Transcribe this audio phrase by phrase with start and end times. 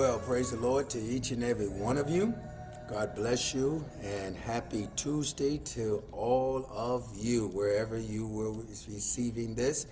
[0.00, 2.32] Well, praise the Lord to each and every one of you.
[2.88, 9.88] God bless you and happy Tuesday to all of you, wherever you were receiving this.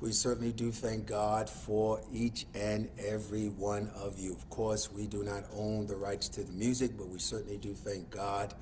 [0.00, 4.32] We certainly do thank God for each and every one of you.
[4.32, 7.74] Of course, we do not own the rights to the music, but we certainly do
[7.74, 8.54] thank God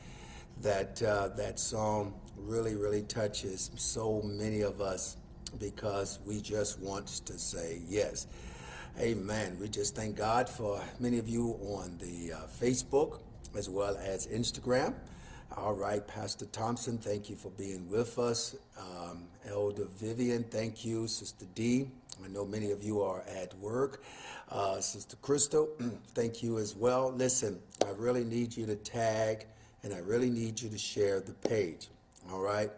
[0.62, 5.17] that uh, that song really, really touches so many of us
[5.61, 8.27] because we just want to say yes.
[9.00, 9.56] Amen.
[9.61, 13.21] We just thank God for many of you on the uh, Facebook
[13.56, 14.93] as well as Instagram.
[15.56, 18.56] All right, Pastor Thompson, thank you for being with us.
[18.77, 21.06] Um, Elder Vivian, thank you.
[21.06, 21.89] Sister D,
[22.25, 24.03] I know many of you are at work.
[24.50, 25.69] Uh, Sister Crystal,
[26.15, 27.12] thank you as well.
[27.12, 29.47] Listen, I really need you to tag
[29.85, 31.87] and I really need you to share the page.
[32.33, 32.71] All right?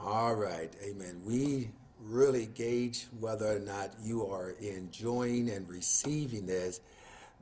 [0.00, 1.20] All right, amen.
[1.24, 1.68] We
[2.02, 6.80] really gauge whether or not you are enjoying and receiving this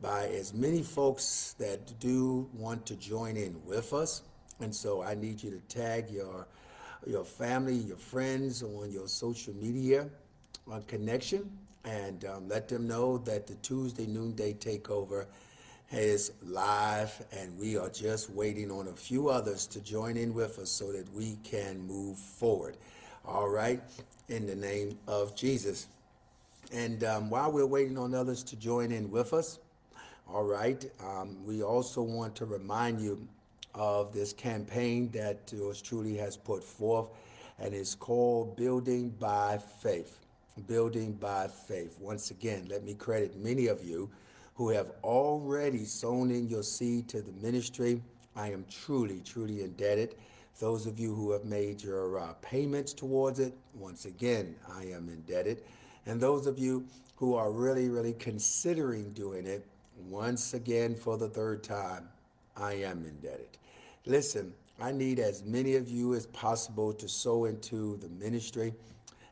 [0.00, 4.22] by as many folks that do want to join in with us.
[4.60, 6.46] And so I need you to tag your
[7.06, 10.08] your family, your friends on your social media
[10.70, 11.48] uh, connection
[11.84, 15.26] and um, let them know that the Tuesday noonday takeover
[15.90, 20.58] is live and we are just waiting on a few others to join in with
[20.58, 22.76] us so that we can move forward.
[23.24, 23.80] All right,
[24.28, 25.86] in the name of Jesus.
[26.72, 29.58] And um, while we're waiting on others to join in with us,
[30.28, 33.26] all right, um, we also want to remind you
[33.74, 37.08] of this campaign that yours truly has put forth,
[37.58, 40.18] and it's called Building by Faith.
[40.66, 41.96] Building by Faith.
[41.98, 44.10] Once again, let me credit many of you
[44.56, 48.02] who have already sown in your seed to the ministry.
[48.36, 50.16] I am truly, truly indebted.
[50.58, 55.08] Those of you who have made your uh, payments towards it, once again, I am
[55.08, 55.62] indebted.
[56.06, 59.64] And those of you who are really, really considering doing it,
[60.08, 62.08] once again for the third time,
[62.56, 63.58] I am indebted.
[64.04, 68.74] Listen, I need as many of you as possible to sow into the ministry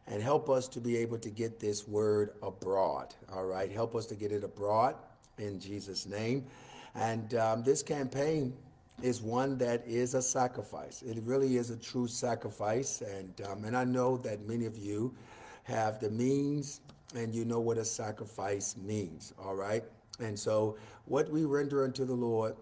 [0.07, 3.15] and help us to be able to get this word abroad.
[3.33, 4.95] All right, help us to get it abroad
[5.39, 6.47] in Jesus' name.
[6.95, 8.55] And um, this campaign
[9.03, 11.03] is one that is a sacrifice.
[11.03, 15.15] It really is a true sacrifice, and um, and I know that many of you
[15.65, 16.81] have the means
[17.15, 19.33] and you know what a sacrifice means.
[19.39, 19.85] All right,
[20.19, 22.57] and so what we render unto the Lord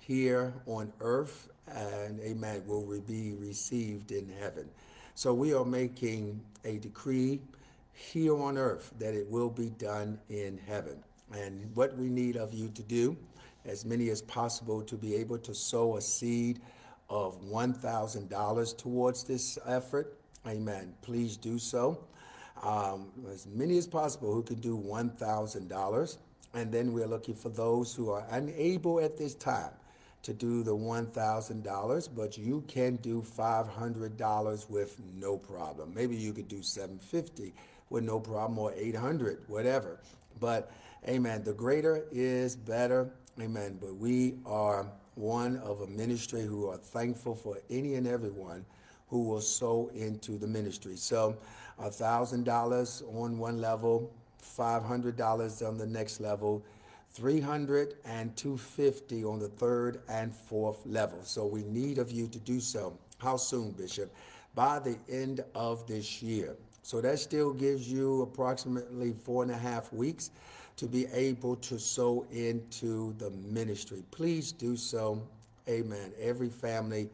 [0.00, 4.68] here on earth, and Amen, will be received in heaven.
[5.14, 7.40] So we are making a decree
[7.92, 11.02] here on earth that it will be done in heaven.
[11.32, 13.16] And what we need of you to do,
[13.64, 16.60] as many as possible, to be able to sow a seed
[17.08, 20.18] of $1,000 towards this effort.
[20.46, 20.94] Amen.
[21.02, 22.04] Please do so.
[22.62, 26.18] Um, as many as possible who can do $1,000.
[26.54, 29.72] And then we're looking for those who are unable at this time
[30.22, 35.92] to do the $1,000, but you can do $500 with no problem.
[35.94, 37.52] Maybe you could do 750
[37.90, 40.00] with no problem or 800, whatever.
[40.38, 40.70] But
[41.08, 43.10] amen, the greater is better.
[43.40, 43.78] Amen.
[43.80, 48.66] But we are one of a ministry who are thankful for any and everyone
[49.08, 50.96] who will sow into the ministry.
[50.96, 51.36] So
[51.80, 54.12] $1,000 on one level,
[54.42, 56.62] $500 on the next level,
[57.10, 61.20] 300 and 250 on the third and fourth level.
[61.24, 62.98] So we need of you to do so.
[63.18, 64.14] How soon, Bishop?
[64.54, 66.56] By the end of this year.
[66.82, 70.30] So that still gives you approximately four and a half weeks
[70.76, 74.02] to be able to sow into the ministry.
[74.10, 75.22] Please do so.
[75.68, 76.12] Amen.
[76.20, 77.08] Every family,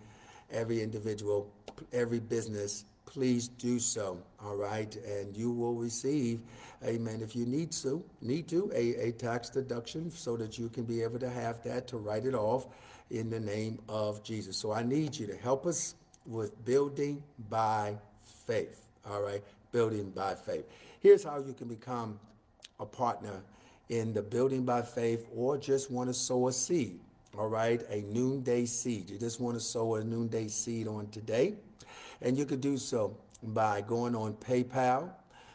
[0.51, 1.51] every individual,
[1.93, 4.19] every business, please do so.
[4.43, 4.95] All right.
[4.97, 6.41] And you will receive,
[6.85, 10.85] amen, if you need to, need to, a, a tax deduction so that you can
[10.85, 12.67] be able to have that to write it off
[13.11, 14.57] in the name of Jesus.
[14.57, 15.95] So I need you to help us
[16.27, 17.97] with building by
[18.47, 18.89] faith.
[19.09, 19.43] All right.
[19.73, 20.65] Building by faith.
[21.01, 22.19] Here's how you can become
[22.81, 23.43] a partner
[23.89, 27.01] in the building by faith or just want to sow a seed.
[27.37, 29.11] All right, a noonday seed.
[29.11, 31.55] You just want to sow a noonday seed on today.
[32.21, 35.11] And you could do so by going on PayPal.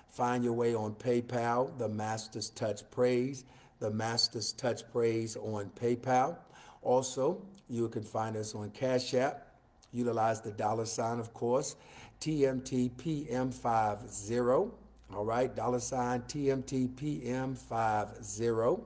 [0.08, 3.44] Find your way on PayPal, the Master's Touch Praise,
[3.80, 6.38] the Master's Touch Praise on PayPal.
[6.82, 9.48] Also, you can find us on Cash App.
[9.92, 11.76] Utilize the dollar sign, of course,
[12.22, 14.72] TMTPM50.
[15.16, 18.84] All right, dollar sign TMTPM50.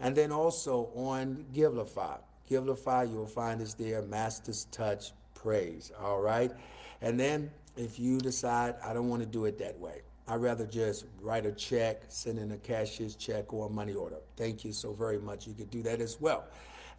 [0.00, 2.18] And then also on Givelify.
[2.48, 5.90] Givelify, you'll find us there, Master's Touch Praise.
[6.00, 6.52] All right.
[7.00, 10.66] And then if you decide, I don't want to do it that way, I'd rather
[10.66, 14.18] just write a check, send in a cashier's check or a money order.
[14.36, 15.46] Thank you so very much.
[15.46, 16.44] You could do that as well.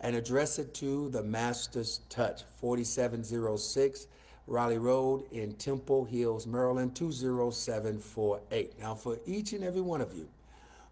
[0.01, 4.07] And address it to the Master's Touch, 4706
[4.47, 8.79] Raleigh Road in Temple Hills, Maryland, 20748.
[8.79, 10.29] Now, for each and every one of you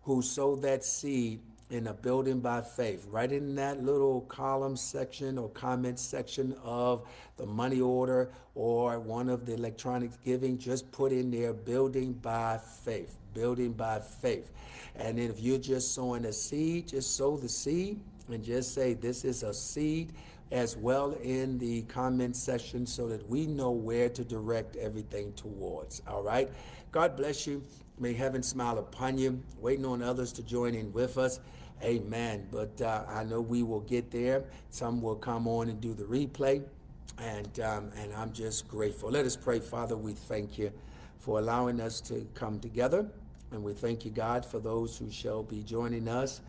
[0.03, 5.37] who sowed that seed in a building by faith, right in that little column section
[5.37, 7.07] or comment section of
[7.37, 12.59] the money order or one of the electronic giving, just put in there building by
[12.83, 14.51] faith, building by faith.
[14.95, 18.93] And then if you're just sowing a seed, just sow the seed and just say,
[18.93, 20.13] This is a seed
[20.53, 26.03] as well in the comment section so that we know where to direct everything towards.
[26.07, 26.49] All right.
[26.91, 27.63] God bless you.
[27.99, 29.41] May heaven smile upon you.
[29.59, 31.39] Waiting on others to join in with us.
[31.81, 32.47] Amen.
[32.51, 34.43] But uh, I know we will get there.
[34.69, 36.63] Some will come on and do the replay.
[37.17, 39.09] And, um, and I'm just grateful.
[39.09, 39.59] Let us pray.
[39.59, 40.71] Father, we thank you
[41.17, 43.07] for allowing us to come together.
[43.51, 46.41] And we thank you, God, for those who shall be joining us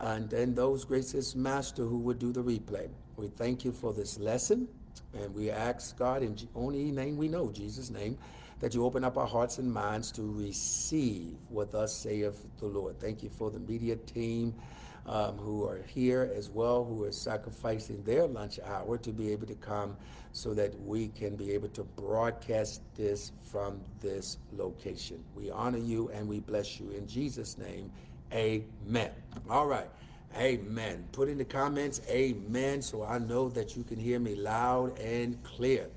[0.00, 2.88] and then those gracious master who would do the replay.
[3.20, 4.66] We thank you for this lesson.
[5.12, 8.16] And we ask, God, in only name we know, Jesus' name,
[8.60, 12.98] that you open up our hearts and minds to receive what thus saith the Lord.
[12.98, 14.54] Thank you for the media team
[15.06, 19.46] um, who are here as well, who are sacrificing their lunch hour to be able
[19.48, 19.96] to come
[20.32, 25.22] so that we can be able to broadcast this from this location.
[25.34, 26.90] We honor you and we bless you.
[26.90, 27.90] In Jesus' name,
[28.32, 29.10] amen.
[29.50, 29.88] All right.
[30.36, 31.08] Amen.
[31.12, 35.42] Put in the comments, amen, so I know that you can hear me loud and
[35.42, 35.88] clear.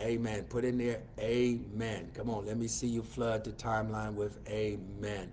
[0.00, 0.44] Amen.
[0.44, 2.10] Put in there, amen.
[2.14, 5.30] Come on, let me see you flood the timeline with amen.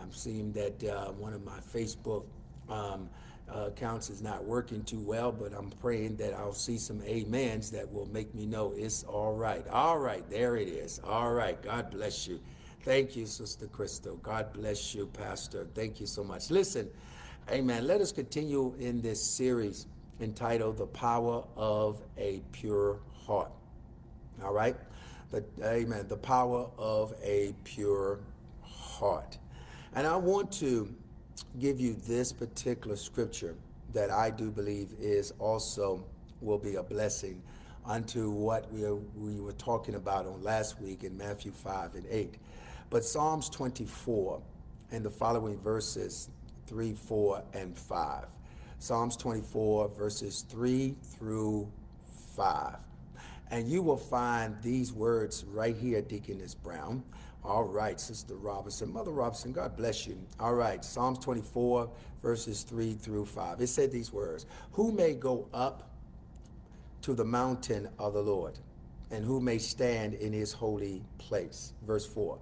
[0.00, 2.24] I'm seeing that uh, one of my Facebook
[2.68, 3.08] um,
[3.52, 7.70] uh, accounts is not working too well, but I'm praying that I'll see some amens
[7.70, 9.66] that will make me know it's all right.
[9.68, 11.00] All right, there it is.
[11.04, 12.40] All right, God bless you.
[12.82, 14.16] Thank you, Sister Crystal.
[14.16, 15.66] God bless you, Pastor.
[15.74, 16.50] Thank you so much.
[16.50, 16.88] Listen,
[17.50, 17.86] amen.
[17.86, 19.86] Let us continue in this series
[20.20, 23.52] entitled The Power of a Pure Heart.
[24.42, 24.76] All right?
[25.30, 26.06] The, amen.
[26.08, 28.20] The power of a pure
[28.62, 29.38] heart.
[29.94, 30.94] And I want to
[31.58, 33.56] give you this particular scripture
[33.92, 36.04] that I do believe is also
[36.40, 37.42] will be a blessing
[37.84, 38.82] unto what we,
[39.16, 42.34] we were talking about on last week in Matthew 5 and 8.
[42.90, 44.40] But Psalms 24
[44.92, 46.30] and the following verses
[46.66, 48.24] 3, 4, and 5.
[48.78, 51.70] Psalms 24, verses 3 through
[52.36, 52.76] 5.
[53.50, 57.04] And you will find these words right here, Deaconess Brown.
[57.44, 58.92] All right, Sister Robinson.
[58.92, 60.18] Mother Robinson, God bless you.
[60.40, 61.88] All right, Psalms 24,
[62.20, 63.60] verses 3 through 5.
[63.60, 65.90] It said these words Who may go up
[67.02, 68.58] to the mountain of the Lord,
[69.12, 71.72] and who may stand in his holy place?
[71.86, 72.38] Verse 4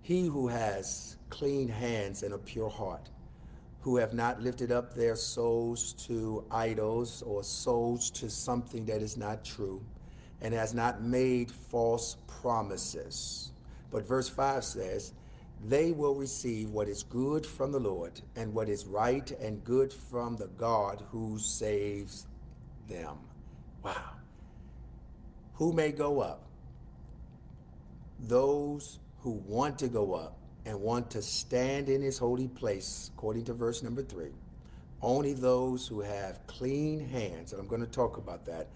[0.00, 3.10] He who has clean hands and a pure heart,
[3.80, 9.16] who have not lifted up their souls to idols or souls to something that is
[9.16, 9.84] not true,
[10.40, 13.52] and has not made false promises.
[13.90, 15.12] But verse 5 says,
[15.64, 19.92] They will receive what is good from the Lord, and what is right and good
[19.92, 22.26] from the God who saves
[22.88, 23.18] them.
[23.82, 24.12] Wow.
[25.54, 26.44] Who may go up?
[28.20, 33.44] Those who want to go up and want to stand in his holy place, according
[33.44, 34.32] to verse number three.
[35.00, 38.68] Only those who have clean hands, and I'm going to talk about that,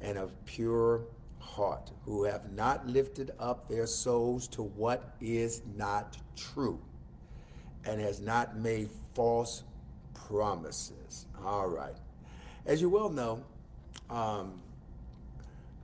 [0.00, 1.02] and of pure
[1.38, 6.80] heart, who have not lifted up their souls to what is not true,
[7.84, 9.62] and has not made false
[10.14, 11.26] promises.
[11.44, 11.94] All right.
[12.66, 13.42] As you well know,
[14.10, 14.60] um,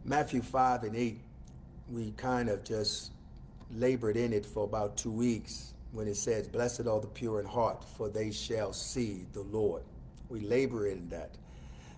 [0.05, 1.21] Matthew 5 and 8,
[1.91, 3.13] we kind of just
[3.71, 7.47] labored in it for about two weeks when it says, Blessed are the pure in
[7.47, 9.83] heart, for they shall see the Lord.
[10.29, 11.37] We labor in that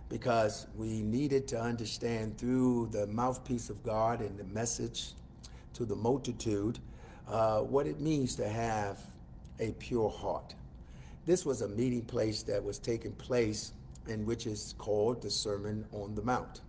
[0.09, 5.13] because we needed to understand through the mouthpiece of God and the message
[5.75, 6.79] to the multitude
[7.29, 8.99] uh, what it means to have
[9.59, 10.55] a pure heart.
[11.25, 13.73] This was a meeting place that was taking place
[14.07, 16.61] in which is called the Sermon on the Mount.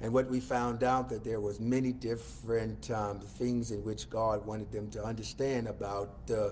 [0.00, 4.44] And what we found out that there was many different um, things in which God
[4.44, 6.50] wanted them to understand about uh,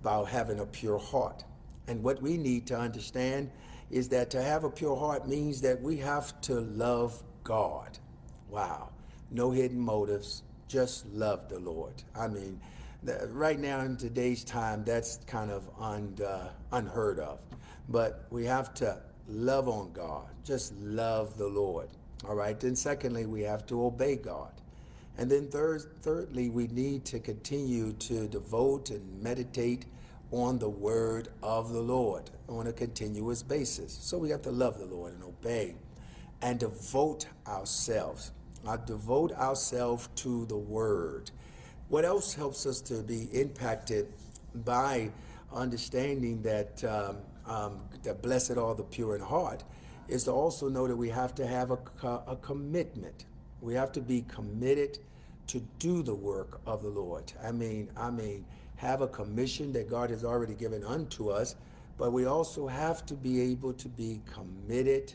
[0.00, 1.44] about having a pure heart.
[1.86, 3.50] And what we need to understand
[3.90, 7.98] is that to have a pure heart means that we have to love God.
[8.50, 8.90] Wow.
[9.30, 12.02] No hidden motives, just love the Lord.
[12.14, 12.60] I mean,
[13.28, 17.40] right now in today's time, that's kind of un, uh, unheard of.
[17.88, 21.88] But we have to love on God, just love the Lord.
[22.26, 22.58] All right.
[22.58, 24.52] Then, secondly, we have to obey God.
[25.16, 29.86] And then, third, thirdly, we need to continue to devote and meditate
[30.30, 33.96] on the word of the Lord on a continuous basis.
[34.00, 35.76] So we have to love the Lord and obey
[36.42, 38.32] and devote ourselves.
[38.66, 41.30] I devote ourselves to the word.
[41.88, 44.12] What else helps us to be impacted
[44.64, 45.10] by
[45.52, 49.62] understanding that um, um, that blessed are the pure in heart
[50.08, 51.78] is to also know that we have to have a,
[52.26, 53.24] a commitment.
[53.60, 54.98] We have to be committed
[55.48, 57.32] to do the work of the Lord.
[57.42, 58.44] I mean, I mean,
[58.76, 61.54] have a commission that God has already given unto us,
[61.96, 65.14] but we also have to be able to be committed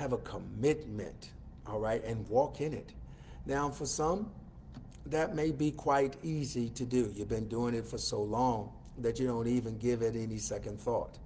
[0.00, 1.28] have a commitment,
[1.66, 2.94] all right, and walk in it.
[3.44, 4.30] Now, for some,
[5.04, 7.12] that may be quite easy to do.
[7.14, 10.80] You've been doing it for so long that you don't even give it any second
[10.80, 11.18] thought.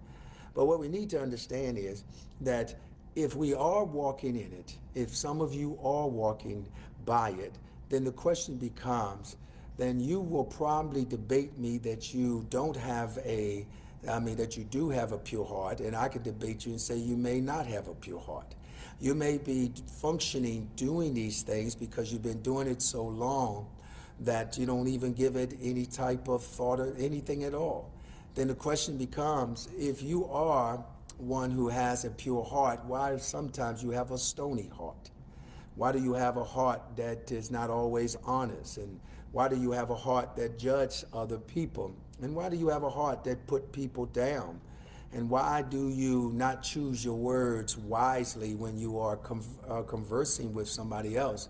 [0.54, 2.04] But what we need to understand is
[2.40, 2.75] that
[3.16, 6.66] if we are walking in it, if some of you are walking
[7.04, 7.52] by it,
[7.88, 9.37] then the question becomes
[9.76, 13.66] then you will probably debate me that you don't have a,
[14.08, 16.80] I mean, that you do have a pure heart, and I could debate you and
[16.80, 18.54] say you may not have a pure heart.
[19.00, 23.66] You may be functioning doing these things because you've been doing it so long
[24.20, 27.90] that you don't even give it any type of thought or anything at all.
[28.35, 30.85] Then the question becomes if you are
[31.19, 35.11] one who has a pure heart, why sometimes you have a stony heart?
[35.76, 38.79] Why do you have a heart that is not always honest?
[38.79, 39.00] And
[39.33, 41.95] why do you have a heart that judges other people?
[42.23, 44.61] And why do you have a heart that put people down?
[45.12, 49.19] And why do you not choose your words wisely when you are
[49.69, 51.49] uh, conversing with somebody else?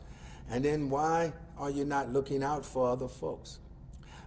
[0.50, 3.61] And then why are you not looking out for other folks?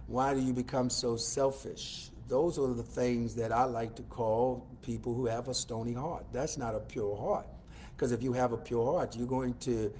[0.08, 2.10] Why do you become so selfish?
[2.28, 6.26] Those are the things that I like to call people who have a stony heart.
[6.32, 7.46] That's not a pure heart.
[7.96, 9.92] Because if you have a pure heart, you're going to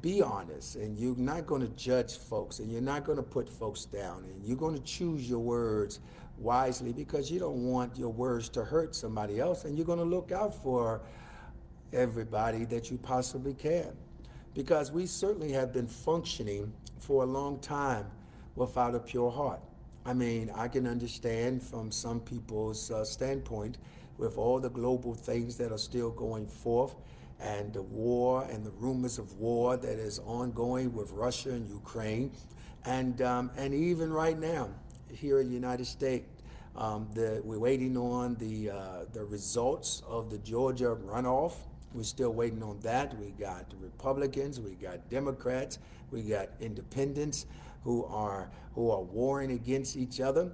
[0.00, 3.48] be honest and you're not going to judge folks and you're not going to put
[3.48, 6.00] folks down and you're going to choose your words
[6.38, 10.04] wisely because you don't want your words to hurt somebody else and you're going to
[10.04, 11.02] look out for
[11.92, 13.92] everybody that you possibly can.
[14.54, 18.06] Because we certainly have been functioning for a long time
[18.54, 19.60] without a pure heart.
[20.04, 23.78] I mean, I can understand from some people's uh, standpoint
[24.18, 26.96] with all the global things that are still going forth
[27.40, 32.32] and the war and the rumors of war that is ongoing with Russia and Ukraine.
[32.84, 34.70] And, um, and even right now,
[35.12, 36.26] here in the United States,
[36.74, 41.52] um, the, we're waiting on the, uh, the results of the Georgia runoff.
[41.92, 43.16] We're still waiting on that.
[43.18, 45.78] We got Republicans, we got Democrats,
[46.10, 47.46] we got independents
[47.84, 50.52] who are, who are warring against each other.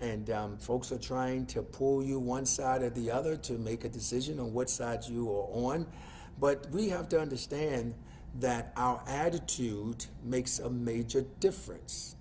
[0.00, 3.84] And um, folks are trying to pull you one side or the other to make
[3.84, 5.86] a decision on what side you are on.
[6.38, 7.94] But we have to understand
[8.40, 12.14] that our attitude makes a major difference.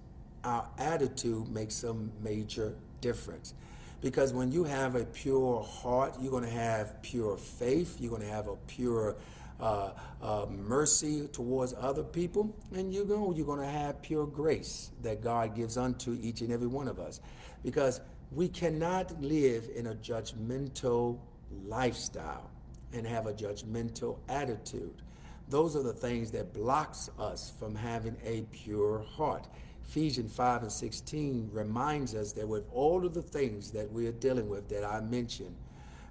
[0.43, 1.93] Our attitude makes a
[2.24, 3.54] major difference.
[4.02, 8.22] Because when you have a pure heart, you're going to have pure faith, you're going
[8.22, 9.15] to have a pure
[9.60, 9.91] uh,
[10.22, 15.22] uh, mercy towards other people, and you know you're going to have pure grace that
[15.22, 17.22] God gives unto each and every one of us.
[17.63, 21.20] Because we cannot live in a judgmental
[21.65, 22.50] lifestyle
[22.93, 25.02] and have a judgmental attitude.
[25.50, 29.48] Those are the things that blocks us from having a pure heart.
[29.88, 34.12] Ephesians 5 and 16 reminds us that with all of the things that we are
[34.12, 35.56] dealing with that I mentioned,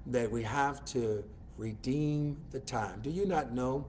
[0.06, 1.22] that we have to
[1.57, 3.01] redeem the time.
[3.03, 3.87] Do you not know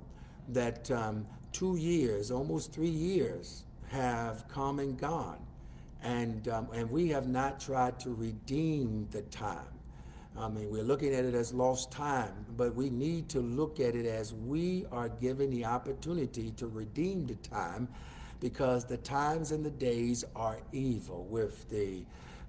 [0.50, 5.40] that um, two years, almost three years, have come and gone,
[6.04, 9.66] and um, and we have not tried to redeem the time.
[10.38, 13.96] I mean, we're looking at it as lost time, but we need to look at
[13.96, 17.88] it as we are given the opportunity to redeem the time
[18.40, 22.04] because the times and the days are evil with the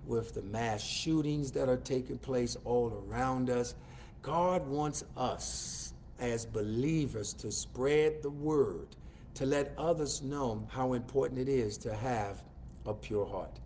[0.06, 3.74] with the mass shootings that are taking place all around us.
[4.22, 8.88] God wants us as believers to spread the word,
[9.34, 12.42] to let others know how important it is to have
[12.84, 13.58] a pure heart.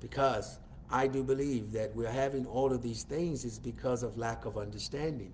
[0.00, 0.58] Because
[0.90, 4.56] I do believe that we're having all of these things is because of lack of
[4.56, 5.32] understanding.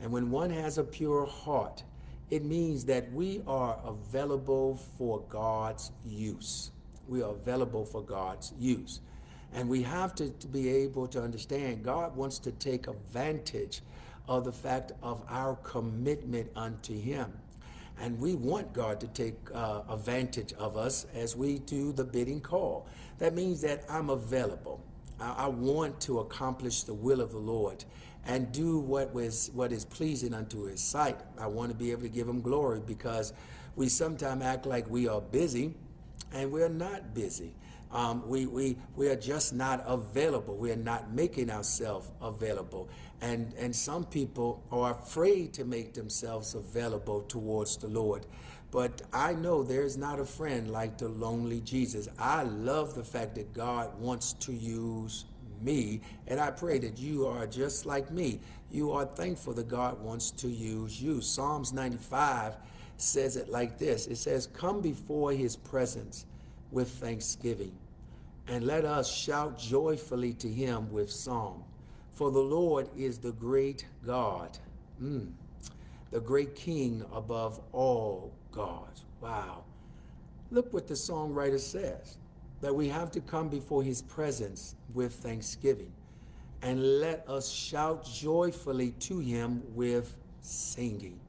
[0.00, 1.84] And when one has a pure heart,
[2.30, 6.70] it means that we are available for God's use.
[7.06, 9.00] We are available for God's use.
[9.52, 13.82] And we have to, to be able to understand God wants to take advantage
[14.28, 17.32] of the fact of our commitment unto Him.
[18.00, 22.40] And we want God to take uh, advantage of us as we do the bidding
[22.40, 22.88] call.
[23.18, 24.82] That means that I'm available.
[25.20, 27.84] I, I want to accomplish the will of the Lord
[28.26, 31.18] and do what was what is pleasing unto his sight.
[31.38, 33.32] I want to be able to give him glory because
[33.76, 35.74] we sometimes act like we are busy
[36.32, 37.54] and we're not busy.
[37.94, 40.56] Um, we, we, we are just not available.
[40.56, 42.88] We are not making ourselves available.
[43.20, 48.26] And, and some people are afraid to make themselves available towards the Lord.
[48.72, 52.08] But I know there's not a friend like the lonely Jesus.
[52.18, 55.26] I love the fact that God wants to use
[55.62, 58.40] me, and I pray that you are just like me.
[58.70, 61.20] You are thankful that God wants to use you.
[61.20, 62.56] Psalms 95
[62.96, 66.26] says it like this it says, Come before his presence
[66.70, 67.72] with thanksgiving,
[68.48, 71.64] and let us shout joyfully to him with song.
[72.12, 74.58] For the Lord is the great God.
[75.02, 75.32] Mm.
[76.10, 79.04] the great king above all gods.
[79.20, 79.64] Wow.
[80.52, 82.18] Look what the songwriter says
[82.60, 85.92] that we have to come before his presence with thanksgiving
[86.62, 91.20] and let us shout joyfully to him with singing.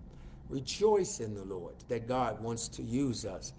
[0.50, 3.54] Rejoice in the Lord that God wants to use us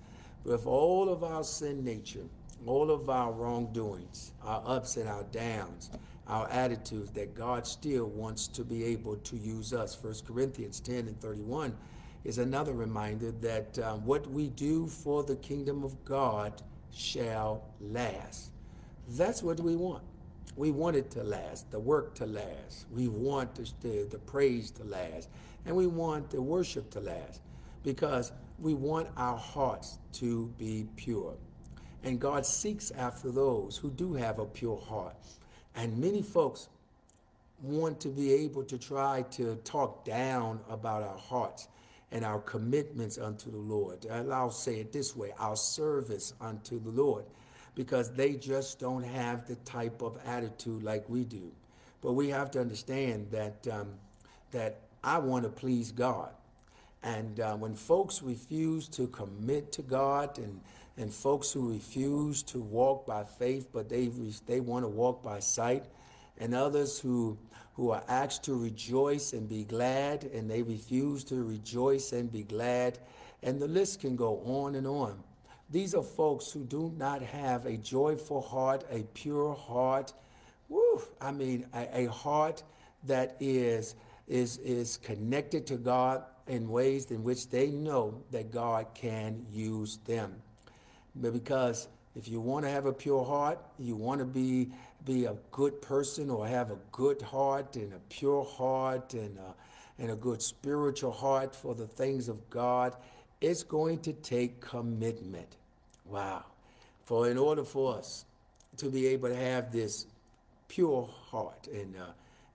[0.45, 2.25] with all of our sin nature,
[2.65, 5.91] all of our wrongdoings, our ups and our downs,
[6.27, 9.97] our attitudes, that God still wants to be able to use us.
[10.03, 11.77] 1 Corinthians 10 and 31
[12.25, 18.51] is another reminder that um, what we do for the kingdom of God shall last.
[19.09, 20.03] That's what we want.
[20.57, 22.87] We want it to last, the work to last.
[22.91, 25.29] We want the, the, the praise to last.
[25.67, 27.43] And we want the worship to last
[27.83, 31.37] because we want our hearts to be pure.
[32.03, 35.17] And God seeks after those who do have a pure heart.
[35.75, 36.69] And many folks
[37.63, 41.69] want to be able to try to talk down about our hearts
[42.13, 44.07] and our commitments unto the Lord.
[44.07, 47.25] I'll say it this way our service unto the Lord,
[47.75, 51.51] because they just don't have the type of attitude like we do.
[52.03, 53.95] But we have to understand that, um,
[54.53, 56.31] that I want to please God.
[57.03, 60.61] And uh, when folks refuse to commit to God and,
[60.97, 64.11] and folks who refuse to walk by faith, but they,
[64.47, 65.85] they want to walk by sight,
[66.39, 67.39] and others who,
[67.75, 72.43] who are asked to rejoice and be glad, and they refuse to rejoice and be
[72.43, 72.99] glad,
[73.43, 75.23] and the list can go on and on.
[75.69, 80.13] These are folks who do not have a joyful heart, a pure heart,
[80.69, 82.63] woo, I mean, a, a heart
[83.05, 83.95] that is,
[84.27, 89.99] is, is connected to God in ways in which they know that God can use
[90.07, 90.43] them.
[91.21, 94.71] Because if you want to have a pure heart, you want to be
[95.05, 100.03] be a good person or have a good heart and a pure heart and a,
[100.03, 102.95] and a good spiritual heart for the things of God,
[103.41, 105.57] it's going to take commitment.
[106.05, 106.45] Wow.
[107.05, 108.25] For in order for us
[108.79, 110.07] to be able to have this
[110.69, 111.95] pure heart and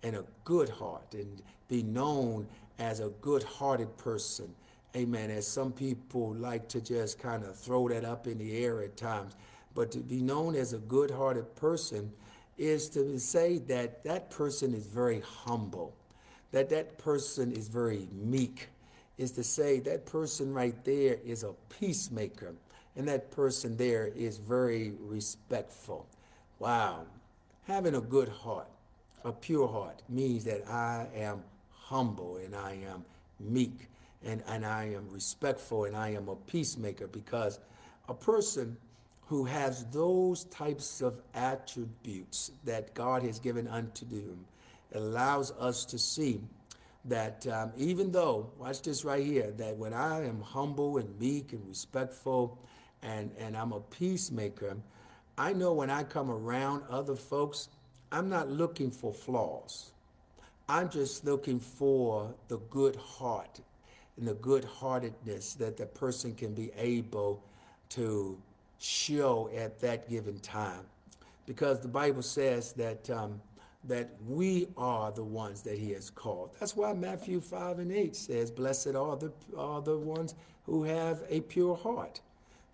[0.03, 2.47] and a good heart and be known
[2.79, 4.53] as a good-hearted person.
[4.95, 5.31] Amen.
[5.31, 8.97] As some people like to just kind of throw that up in the air at
[8.97, 9.35] times,
[9.73, 12.11] but to be known as a good-hearted person
[12.57, 15.93] is to say that that person is very humble,
[16.51, 18.67] that that person is very meek,
[19.17, 22.53] is to say that person right there is a peacemaker,
[22.97, 26.05] and that person there is very respectful.
[26.59, 27.05] Wow.
[27.63, 28.67] Having a good heart,
[29.23, 33.05] a pure heart, means that I am humble and I am
[33.39, 33.87] meek
[34.25, 37.59] and, and I am respectful and I am a peacemaker because
[38.07, 38.77] a person
[39.27, 44.45] who has those types of attributes that God has given unto them
[44.93, 46.41] allows us to see
[47.05, 51.53] that um, even though, watch this right here, that when I am humble and meek
[51.53, 52.59] and respectful
[53.01, 54.77] and, and I'm a peacemaker,
[55.37, 57.69] I know when I come around other folks,
[58.11, 59.93] I'm not looking for flaws.
[60.67, 63.61] I'm just looking for the good heart
[64.21, 67.43] and the good heartedness that the person can be able
[67.89, 68.39] to
[68.77, 70.83] show at that given time.
[71.47, 73.41] Because the Bible says that, um,
[73.83, 76.51] that we are the ones that he has called.
[76.59, 80.35] That's why Matthew 5 and 8 says, Blessed are the, are the ones
[80.67, 82.21] who have a pure heart.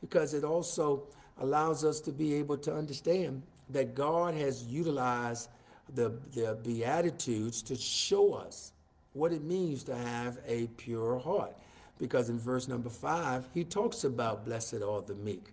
[0.02, 1.04] Because it also
[1.40, 5.48] allows us to be able to understand that God has utilized
[5.96, 8.74] the, the Beatitudes to show us
[9.18, 11.56] what it means to have a pure heart.
[12.00, 15.48] Because in verse number five, he talks about blessed are the meek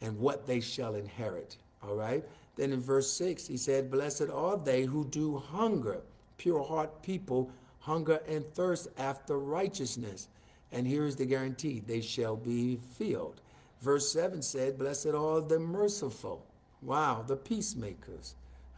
[0.00, 1.56] and what they shall inherit.
[1.82, 2.24] All right.
[2.56, 6.02] Then in verse six, he said, Blessed are they who do hunger,
[6.36, 7.50] pure heart people,
[7.80, 10.28] hunger and thirst after righteousness.
[10.70, 13.40] And here is the guarantee they shall be filled.
[13.80, 16.44] Verse 7 said, Blessed are the merciful.
[16.82, 18.34] Wow, the peacemakers.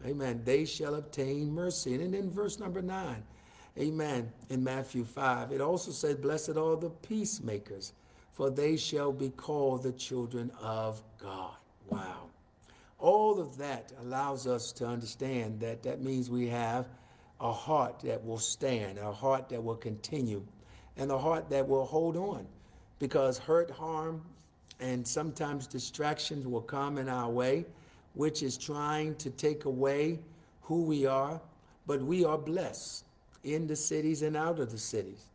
[0.06, 0.42] Amen.
[0.44, 1.94] They shall obtain mercy.
[1.94, 3.22] And then in verse number 9,
[3.78, 7.92] amen, in Matthew 5, it also said, Blessed are the peacemakers,
[8.32, 11.54] for they shall be called the children of God.
[11.88, 12.30] Wow.
[12.98, 16.86] All of that allows us to understand that that means we have
[17.40, 20.44] a heart that will stand, a heart that will continue,
[20.96, 22.46] and a heart that will hold on.
[22.98, 24.22] Because hurt, harm,
[24.78, 27.64] and sometimes distractions will come in our way,
[28.14, 30.18] which is trying to take away
[30.62, 31.40] who we are.
[31.86, 33.04] But we are blessed
[33.44, 35.26] in the cities and out of the cities.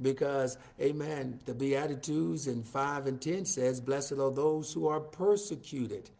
[0.00, 6.10] Because, amen, the Beatitudes in 5 and 10 says, Blessed are those who are persecuted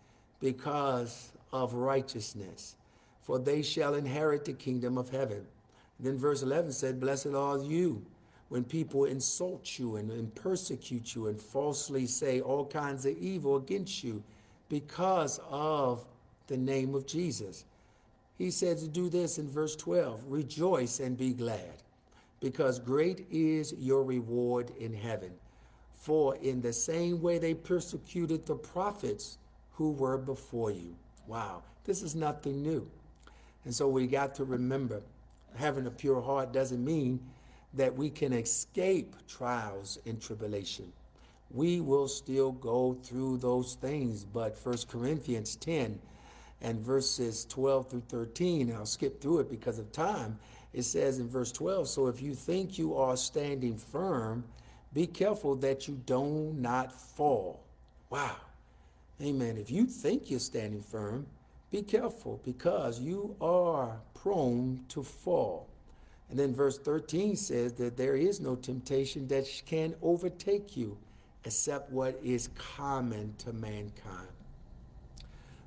[0.40, 2.76] because of righteousness,
[3.22, 5.46] for they shall inherit the kingdom of heaven.
[5.98, 8.04] Then verse 11 said, Blessed are you
[8.48, 13.56] when people insult you and, and persecute you and falsely say all kinds of evil
[13.56, 14.22] against you
[14.68, 16.04] because of
[16.48, 17.64] the name of Jesus.
[18.40, 21.82] He said to do this in verse 12 Rejoice and be glad,
[22.40, 25.32] because great is your reward in heaven.
[25.92, 29.36] For in the same way they persecuted the prophets
[29.72, 30.96] who were before you.
[31.26, 32.90] Wow, this is nothing new.
[33.66, 35.02] And so we got to remember
[35.56, 37.20] having a pure heart doesn't mean
[37.74, 40.94] that we can escape trials and tribulation.
[41.50, 46.00] We will still go through those things, but 1 Corinthians 10
[46.60, 50.38] and verses 12 through 13, I'll skip through it because of time.
[50.72, 54.44] It says in verse 12, So if you think you are standing firm,
[54.92, 57.64] be careful that you do not fall.
[58.08, 58.36] Wow.
[59.22, 59.56] Amen.
[59.56, 61.26] If you think you're standing firm,
[61.70, 65.68] be careful because you are prone to fall.
[66.28, 70.98] And then verse 13 says that there is no temptation that can overtake you
[71.44, 74.28] except what is common to mankind.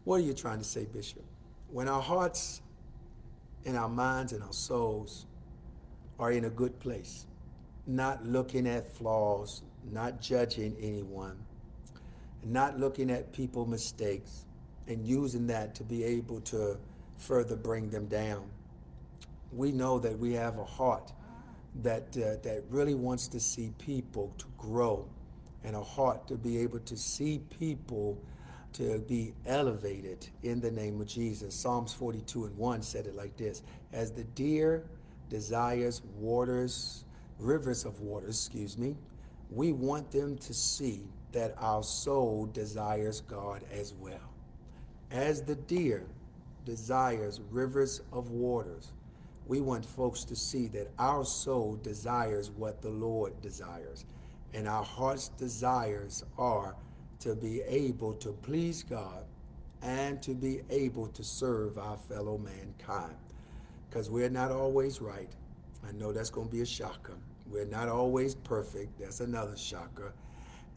[0.03, 1.23] What are you trying to say, Bishop?
[1.71, 2.61] When our hearts
[3.65, 5.25] and our minds and our souls
[6.19, 7.25] are in a good place,
[7.87, 9.61] not looking at flaws,
[9.91, 11.37] not judging anyone,
[12.43, 14.45] not looking at people mistakes
[14.87, 16.77] and using that to be able to
[17.17, 18.43] further bring them down.
[19.53, 21.13] We know that we have a heart
[21.81, 25.07] that uh, that really wants to see people to grow
[25.63, 28.17] and a heart to be able to see people
[28.73, 31.55] to be elevated in the name of Jesus.
[31.55, 34.85] Psalms 42 and 1 said it like this As the deer
[35.29, 37.05] desires waters,
[37.39, 38.95] rivers of waters, excuse me,
[39.49, 44.33] we want them to see that our soul desires God as well.
[45.11, 46.07] As the deer
[46.65, 48.93] desires rivers of waters,
[49.45, 54.05] we want folks to see that our soul desires what the Lord desires.
[54.53, 56.75] And our heart's desires are
[57.23, 59.23] to be able to please God
[59.81, 63.15] and to be able to serve our fellow mankind.
[63.89, 65.29] Because we're not always right.
[65.87, 67.17] I know that's going to be a shocker.
[67.49, 68.99] We're not always perfect.
[68.99, 70.13] That's another shocker.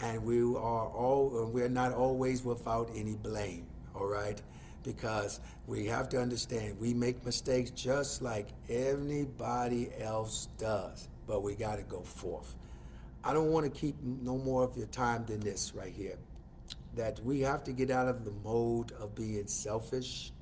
[0.00, 4.40] And we are all we're not always without any blame, all right?
[4.84, 11.54] Because we have to understand we make mistakes just like anybody else does, but we
[11.56, 12.54] got to go forth.
[13.24, 16.18] I don't want to keep no more of your time than this right here.
[16.96, 20.32] That we have to get out of the mode of being selfish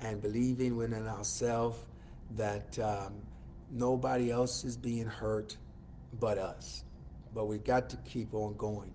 [0.00, 1.78] and believing within ourselves
[2.36, 3.14] that um,
[3.70, 5.56] nobody else is being hurt
[6.18, 6.84] but us.
[7.34, 8.92] But we got to keep on going,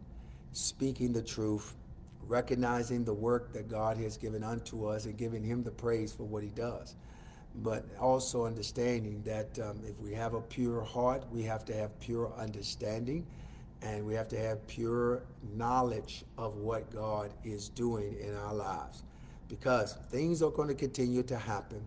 [0.52, 1.76] speaking the truth,
[2.28, 6.24] recognizing the work that God has given unto us and giving Him the praise for
[6.24, 6.96] what He does.
[7.56, 12.00] But also understanding that um, if we have a pure heart, we have to have
[12.00, 13.28] pure understanding
[13.82, 15.24] and we have to have pure
[15.56, 19.04] knowledge of what God is doing in our lives.
[19.48, 21.82] Because things are going to continue to happen,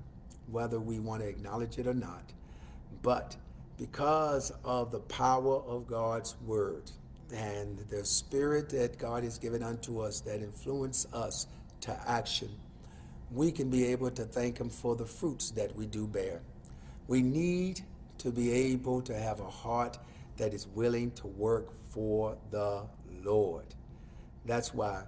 [0.51, 2.33] whether we want to acknowledge it or not.
[3.03, 3.37] But
[3.79, 6.91] because of the power of God's word
[7.35, 11.47] and the spirit that God has given unto us that influence us
[11.83, 12.51] to action,
[13.31, 16.41] we can be able to thank Him for the fruits that we do bear.
[17.09, 17.81] We need
[18.19, 19.99] to be able to have a heart
[20.37, 22.83] that is willing to work for the
[23.23, 23.66] Lord.
[24.44, 25.05] That's why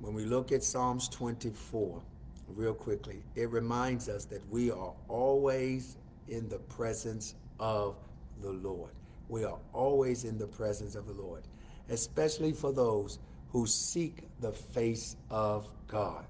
[0.00, 2.02] when we look at Psalms 24,
[2.48, 5.96] real quickly, it reminds us that we are always
[6.28, 7.96] in the presence of
[8.40, 8.90] the Lord.
[9.28, 11.44] We are always in the presence of the Lord,
[11.88, 13.20] especially for those
[13.50, 16.24] who seek the face of God.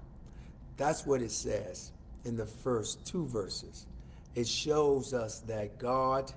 [0.77, 1.91] That's what it says
[2.25, 3.87] in the first two verses.
[4.35, 6.31] It shows us that God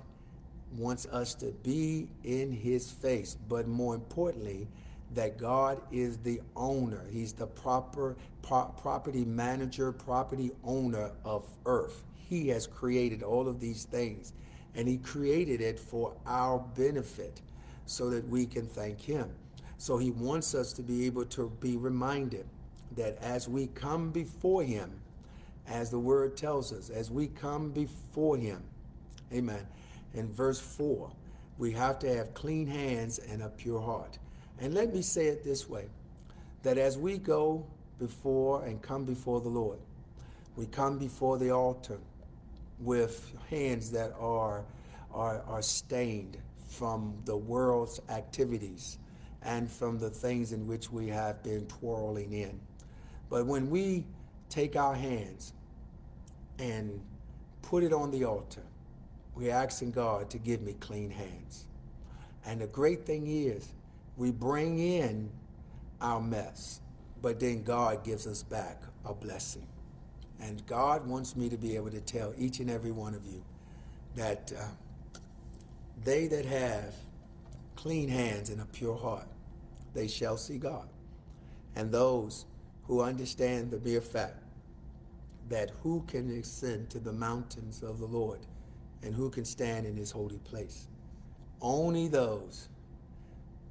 [0.75, 4.67] wants us to be in his face, but more importantly,
[5.13, 7.05] that God is the owner.
[7.11, 12.03] He's the proper pro- property manager, property owner of earth.
[12.15, 14.33] He has created all of these things,
[14.75, 17.41] and he created it for our benefit
[17.85, 19.31] so that we can thank him.
[19.77, 22.45] So he wants us to be able to be reminded
[22.95, 24.99] that as we come before him,
[25.67, 28.63] as the word tells us, as we come before him,
[29.31, 29.67] amen.
[30.13, 31.11] In verse 4,
[31.57, 34.17] we have to have clean hands and a pure heart.
[34.59, 35.87] And let me say it this way
[36.63, 37.65] that as we go
[37.99, 39.79] before and come before the Lord,
[40.55, 41.99] we come before the altar
[42.79, 44.65] with hands that are,
[45.13, 48.97] are, are stained from the world's activities
[49.43, 52.59] and from the things in which we have been twirling in.
[53.29, 54.05] But when we
[54.49, 55.53] take our hands
[56.59, 56.99] and
[57.61, 58.63] put it on the altar,
[59.37, 61.67] we're asking God to give me clean hands.
[62.43, 63.71] And the great thing is,
[64.15, 65.29] we bring in
[66.01, 66.81] our mess,
[67.21, 69.67] but then God gives us back a blessing.
[70.41, 73.43] And God wants me to be able to tell each and every one of you
[74.15, 74.63] that uh,
[76.03, 76.95] they that have
[77.75, 79.27] clean hands and a pure heart,
[79.93, 80.89] they shall see God.
[81.75, 82.47] And those
[82.85, 84.41] who understand the mere fact
[85.49, 88.39] that who can ascend to the mountains of the Lord
[89.03, 90.87] and who can stand in his holy place?
[91.61, 92.69] Only those,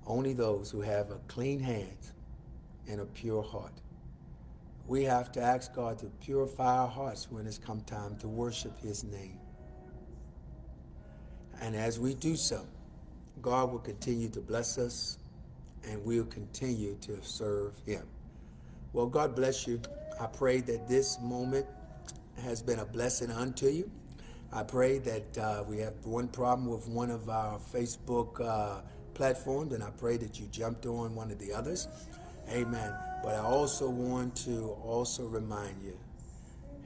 [0.06, 2.12] only those who have a clean hands
[2.88, 3.72] and a pure heart.
[4.86, 8.78] We have to ask God to purify our hearts when it's come time to worship
[8.80, 9.38] his name.
[11.60, 12.66] And as we do so,
[13.42, 15.18] God will continue to bless us
[15.88, 18.04] and we'll continue to serve him.
[18.92, 19.80] Well, God bless you.
[20.20, 21.66] I pray that this moment
[22.42, 23.90] has been a blessing unto you.
[24.52, 28.80] I pray that uh, we have one problem with one of our Facebook uh,
[29.14, 31.88] platforms, and I pray that you jumped on one of the others.
[32.50, 32.92] Amen.
[33.22, 35.98] But I also want to also remind you,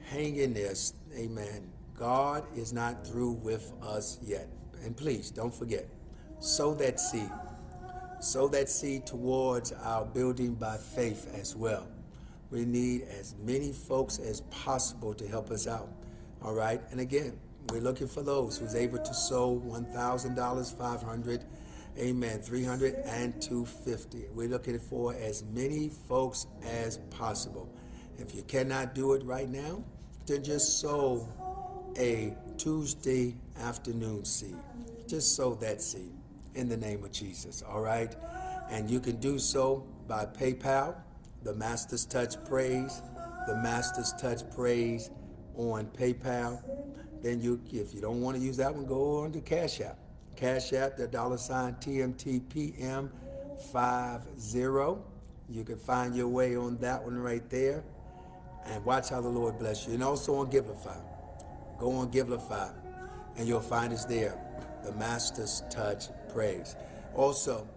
[0.09, 0.73] hang in there.
[1.15, 1.69] Amen.
[1.97, 4.47] God is not through with us yet.
[4.83, 5.87] And please don't forget,
[6.39, 7.29] sow that seed.
[8.19, 11.87] Sow that seed towards our building by faith as well.
[12.49, 15.89] We need as many folks as possible to help us out.
[16.41, 16.81] All right.
[16.91, 21.43] And again, we're looking for those who's able to sow $1,000, 500,
[21.97, 24.25] amen, 300 and 250.
[24.33, 27.69] We're looking for as many folks as possible.
[28.17, 29.83] If you cannot do it right now,
[30.25, 31.27] then just sow
[31.97, 34.55] a Tuesday afternoon seed.
[35.07, 36.11] Just sow that seed
[36.55, 38.15] in the name of Jesus, all right?
[38.69, 40.95] And you can do so by PayPal,
[41.43, 43.01] the Master's Touch Praise,
[43.47, 45.09] the Master's Touch Praise
[45.55, 46.61] on PayPal.
[47.21, 49.97] Then you, if you don't want to use that one, go on to Cash App.
[50.35, 53.09] Cash App, the dollar sign TMTPM
[53.71, 55.01] 50.
[55.49, 57.83] You can find your way on that one right there.
[58.65, 59.93] And watch how the Lord bless you.
[59.93, 60.97] And also on Givelify.
[61.79, 62.71] Go on Givelify
[63.37, 64.37] and you'll find us there.
[64.83, 66.75] The Master's Touch Praise.
[67.15, 67.67] Also,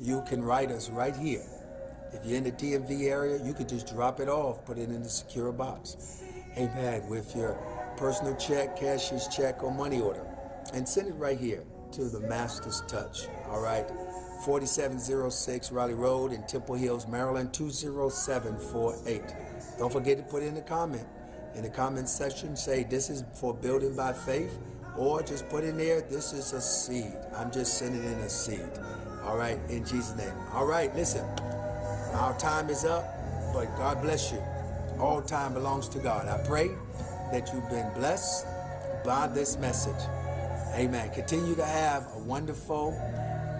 [0.00, 1.46] you can write us right here.
[2.12, 5.02] If you're in the DMV area, you could just drop it off, put it in
[5.02, 6.22] the secure box.
[6.56, 7.08] Amen.
[7.08, 7.56] With your
[8.02, 10.26] personal check, cashier's check, or money order.
[10.74, 11.62] And send it right here
[11.92, 13.28] to the Master's Touch.
[13.48, 13.88] All right.
[14.44, 19.22] 4706 Raleigh Road in Temple Hills, Maryland, 20748.
[19.78, 21.06] Don't forget to put in a comment.
[21.54, 24.58] In the comment section, say this is for building by faith,
[24.96, 27.14] or just put in there, this is a seed.
[27.36, 28.68] I'm just sending in a seed.
[29.22, 30.34] All right, in Jesus' name.
[30.52, 31.24] All right, listen.
[32.14, 33.04] Our time is up,
[33.54, 34.42] but God bless you.
[34.98, 36.26] All time belongs to God.
[36.26, 36.72] I pray
[37.32, 38.46] that you've been blessed
[39.04, 40.08] by this message.
[40.74, 41.10] Amen.
[41.10, 42.92] Continue to have a wonderful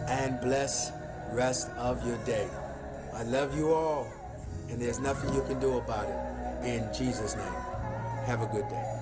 [0.09, 0.93] and blessed
[1.33, 2.49] rest of your day.
[3.15, 4.07] I love you all,
[4.69, 6.67] and there's nothing you can do about it.
[6.67, 7.55] In Jesus' name.
[8.27, 9.02] Have a good day.